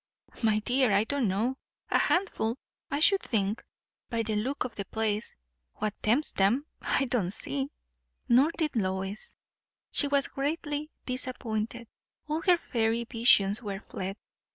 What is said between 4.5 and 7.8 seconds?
of the place. What tempts them, I don't see."